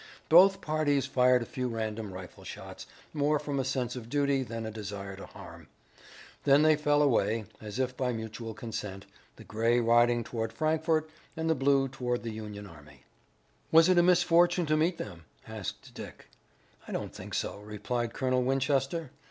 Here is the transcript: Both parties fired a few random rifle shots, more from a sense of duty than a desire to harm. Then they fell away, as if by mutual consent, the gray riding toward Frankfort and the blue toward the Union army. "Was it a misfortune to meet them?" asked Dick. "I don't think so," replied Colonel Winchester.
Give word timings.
Both 0.29 0.61
parties 0.61 1.05
fired 1.05 1.43
a 1.43 1.45
few 1.45 1.67
random 1.67 2.11
rifle 2.11 2.43
shots, 2.43 2.87
more 3.13 3.37
from 3.37 3.59
a 3.59 3.63
sense 3.63 3.95
of 3.95 4.09
duty 4.09 4.41
than 4.41 4.65
a 4.65 4.71
desire 4.71 5.15
to 5.15 5.27
harm. 5.27 5.67
Then 6.43 6.63
they 6.63 6.75
fell 6.75 7.03
away, 7.03 7.45
as 7.61 7.77
if 7.77 7.95
by 7.95 8.11
mutual 8.11 8.55
consent, 8.55 9.05
the 9.35 9.43
gray 9.43 9.79
riding 9.79 10.23
toward 10.23 10.53
Frankfort 10.53 11.07
and 11.37 11.47
the 11.47 11.53
blue 11.53 11.87
toward 11.87 12.23
the 12.23 12.31
Union 12.33 12.65
army. 12.65 13.03
"Was 13.71 13.89
it 13.89 13.99
a 13.99 14.01
misfortune 14.01 14.65
to 14.65 14.75
meet 14.75 14.97
them?" 14.97 15.25
asked 15.47 15.93
Dick. 15.93 16.25
"I 16.87 16.91
don't 16.91 17.13
think 17.13 17.35
so," 17.35 17.59
replied 17.59 18.11
Colonel 18.11 18.41
Winchester. 18.41 19.11